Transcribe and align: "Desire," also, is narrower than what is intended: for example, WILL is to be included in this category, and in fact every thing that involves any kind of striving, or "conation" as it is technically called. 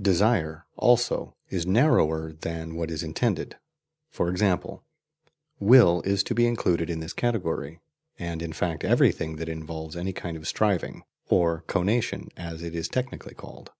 "Desire," 0.00 0.64
also, 0.78 1.34
is 1.50 1.66
narrower 1.66 2.32
than 2.32 2.74
what 2.74 2.90
is 2.90 3.02
intended: 3.02 3.58
for 4.08 4.30
example, 4.30 4.82
WILL 5.60 6.00
is 6.06 6.22
to 6.22 6.34
be 6.34 6.46
included 6.46 6.88
in 6.88 7.00
this 7.00 7.12
category, 7.12 7.80
and 8.18 8.40
in 8.40 8.54
fact 8.54 8.82
every 8.82 9.12
thing 9.12 9.36
that 9.36 9.48
involves 9.50 9.94
any 9.94 10.14
kind 10.14 10.38
of 10.38 10.48
striving, 10.48 11.02
or 11.28 11.64
"conation" 11.68 12.30
as 12.34 12.62
it 12.62 12.74
is 12.74 12.88
technically 12.88 13.34
called. 13.34 13.72